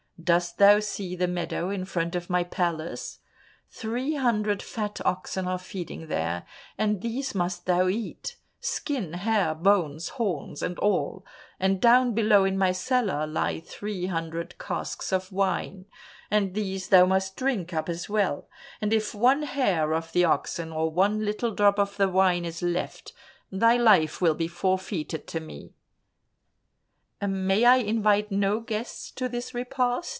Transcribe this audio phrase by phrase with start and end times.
[0.23, 3.17] Dost thou see the meadow in front of my palace?
[3.71, 6.45] Three hundred fat oxen are feeding there,
[6.77, 11.25] and these must thou eat, skin, hair, bones, horns and all,
[11.59, 15.85] and down below in my cellar lie three hundred casks of wine,
[16.29, 18.47] and these thou must drink up as well,
[18.79, 22.61] and if one hair of the oxen, or one little drop of the wine is
[22.61, 23.11] left,
[23.51, 25.73] thy life will be forfeited to me."
[27.23, 30.09] "May I invite no guests to this repast?"